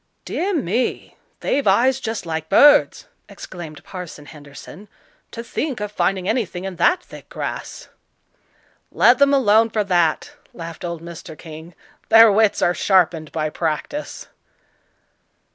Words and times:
"Dear 0.25 0.51
me! 0.55 1.15
they've 1.41 1.67
eyes 1.67 1.99
just 1.99 2.25
like 2.25 2.49
birds!" 2.49 3.05
exclaimed 3.29 3.83
Parson 3.83 4.25
Henderson; 4.25 4.87
"to 5.29 5.43
think 5.43 5.79
of 5.79 5.91
finding 5.91 6.27
anything 6.27 6.63
in 6.63 6.77
that 6.77 7.03
thick 7.03 7.29
grass." 7.29 7.87
"Let 8.91 9.19
them 9.19 9.31
alone 9.31 9.69
for 9.69 9.83
that," 9.83 10.31
laughed 10.55 10.83
old 10.83 11.03
Mr. 11.03 11.37
King; 11.37 11.75
"their 12.09 12.31
wits 12.31 12.63
are 12.63 12.73
sharpened 12.73 13.31
by 13.31 13.51
practice." 13.51 14.27